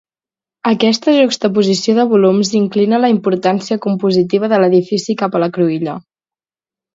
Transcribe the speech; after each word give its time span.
Aquesta 0.69 1.11
juxtaposició 1.17 1.93
de 1.97 2.05
volums 2.13 2.53
inclina 2.61 3.01
la 3.03 3.11
importància 3.17 3.79
compositiva 3.85 4.51
de 4.55 4.61
l'edifici 4.65 5.17
cap 5.21 5.39
a 5.41 5.45
la 5.45 5.51
cruïlla. 5.59 5.97